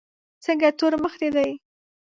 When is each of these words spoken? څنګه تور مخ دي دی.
څنګه 0.45 0.67
تور 0.77 0.93
مخ 1.03 1.13
دي 1.21 1.29
دی. 1.35 1.49